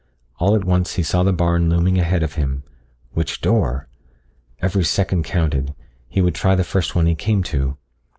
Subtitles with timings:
[0.39, 2.63] All at once he saw the barn looming ahead of him.
[3.11, 3.87] Which door?
[4.59, 5.75] Every second counted;
[6.07, 7.77] he would try the first one he came to.